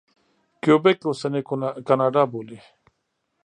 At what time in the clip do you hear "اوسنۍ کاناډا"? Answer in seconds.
1.07-2.23